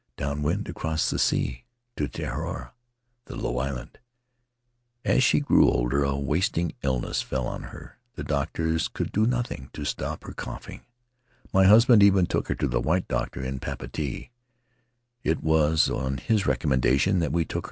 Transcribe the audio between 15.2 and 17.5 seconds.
it was on his recommendation that we took